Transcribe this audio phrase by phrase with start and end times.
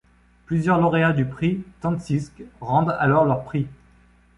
[0.47, 3.67] Plusieurs lauréats du prix Táncsics rendent alors leur prix.